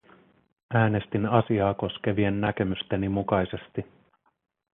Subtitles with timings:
[0.73, 3.85] Äänestin asiaa koskevien näkemysteni mukaisesti.